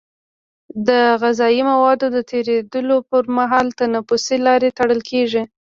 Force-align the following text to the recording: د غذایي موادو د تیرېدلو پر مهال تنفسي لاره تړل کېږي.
د 0.87 0.89
غذایي 1.21 1.61
موادو 1.71 2.07
د 2.15 2.17
تیرېدلو 2.29 2.97
پر 3.09 3.23
مهال 3.37 3.67
تنفسي 3.79 4.37
لاره 4.45 4.69
تړل 4.77 5.01
کېږي. 5.09 5.43